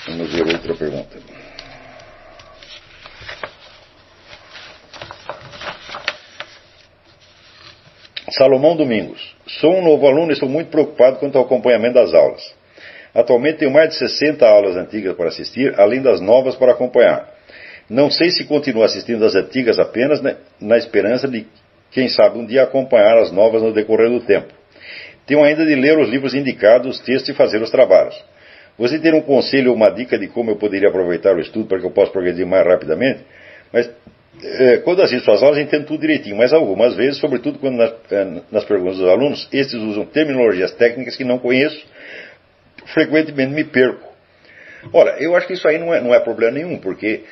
Vamos 0.07 0.31
ver 0.31 0.47
outra 0.47 0.75
pergunta. 0.75 1.42
Salomão 8.35 8.75
Domingos. 8.75 9.35
Sou 9.45 9.75
um 9.75 9.83
novo 9.83 10.07
aluno 10.07 10.31
e 10.31 10.33
estou 10.33 10.49
muito 10.49 10.69
preocupado 10.71 11.17
quanto 11.17 11.37
ao 11.37 11.43
acompanhamento 11.43 11.93
das 11.93 12.13
aulas. 12.15 12.41
Atualmente 13.13 13.59
tenho 13.59 13.71
mais 13.71 13.89
de 13.89 13.95
60 13.95 14.43
aulas 14.43 14.75
antigas 14.75 15.15
para 15.15 15.27
assistir, 15.27 15.79
além 15.79 16.01
das 16.01 16.19
novas 16.19 16.55
para 16.55 16.71
acompanhar. 16.71 17.29
Não 17.87 18.09
sei 18.09 18.31
se 18.31 18.43
continuo 18.45 18.83
assistindo 18.83 19.23
as 19.23 19.35
antigas 19.35 19.77
apenas 19.77 20.19
né, 20.19 20.37
na 20.59 20.77
esperança 20.77 21.27
de, 21.27 21.45
quem 21.91 22.09
sabe, 22.09 22.39
um 22.39 22.45
dia 22.45 22.63
acompanhar 22.63 23.19
as 23.19 23.31
novas 23.31 23.61
no 23.61 23.71
decorrer 23.71 24.09
do 24.09 24.21
tempo. 24.21 24.51
Tenho 25.27 25.43
ainda 25.43 25.63
de 25.63 25.75
ler 25.75 25.99
os 25.99 26.09
livros 26.09 26.33
indicados, 26.33 26.95
os 26.95 26.99
textos 27.05 27.29
e 27.29 27.33
fazer 27.33 27.61
os 27.61 27.69
trabalhos. 27.69 28.15
Você 28.79 28.97
tem 28.97 29.13
um 29.13 29.21
conselho 29.21 29.69
ou 29.69 29.75
uma 29.75 29.91
dica 29.91 30.17
de 30.17 30.27
como 30.27 30.49
eu 30.49 30.55
poderia 30.55 30.89
aproveitar 30.89 31.35
o 31.35 31.39
estudo 31.39 31.67
para 31.67 31.79
que 31.79 31.85
eu 31.85 31.91
possa 31.91 32.11
progredir 32.11 32.47
mais 32.47 32.65
rapidamente? 32.65 33.21
Mas 33.71 33.91
é, 34.41 34.77
quando 34.77 35.01
assisto 35.01 35.29
às 35.31 35.43
aulas, 35.43 35.59
entendo 35.59 35.85
tudo 35.85 36.01
direitinho, 36.01 36.35
mas 36.35 36.53
algumas 36.53 36.95
vezes, 36.95 37.19
sobretudo 37.19 37.59
quando 37.59 37.75
nas, 37.75 37.93
é, 38.11 38.41
nas 38.51 38.65
perguntas 38.65 38.97
dos 38.97 39.07
alunos, 39.07 39.47
estes 39.51 39.75
usam 39.75 40.05
terminologias 40.05 40.71
técnicas 40.71 41.15
que 41.15 41.23
não 41.23 41.39
conheço, 41.39 41.85
frequentemente 42.93 43.53
me 43.53 43.63
perco. 43.63 44.11
Ora, 44.91 45.17
eu 45.19 45.35
acho 45.35 45.47
que 45.47 45.53
isso 45.53 45.67
aí 45.67 45.77
não 45.77 45.93
é, 45.93 46.01
não 46.01 46.13
é 46.13 46.19
problema 46.19 46.53
nenhum, 46.53 46.77
porque 46.77 47.23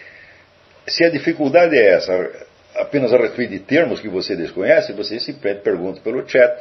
se 0.88 1.04
a 1.04 1.10
dificuldade 1.10 1.76
é 1.76 1.96
essa, 1.96 2.32
apenas 2.76 3.14
a 3.14 3.18
respeito 3.18 3.52
de 3.52 3.60
termos 3.60 4.00
que 4.00 4.08
você 4.08 4.36
desconhece, 4.36 4.94
você 4.94 5.20
simplesmente 5.20 5.64
pergunta 5.64 6.00
pelo 6.02 6.28
chat 6.28 6.56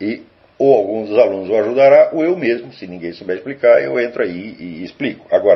e 0.00 0.22
ou 0.58 0.74
algum 0.74 1.04
dos 1.04 1.18
alunos 1.18 1.50
o 1.50 1.56
ajudará, 1.56 2.10
ou 2.12 2.24
eu 2.24 2.36
mesmo, 2.36 2.72
se 2.72 2.86
ninguém 2.86 3.12
souber 3.12 3.36
explicar, 3.36 3.82
eu 3.82 4.00
entro 4.00 4.22
aí 4.22 4.56
e 4.58 4.84
explico. 4.84 5.26
Agora, 5.30 5.54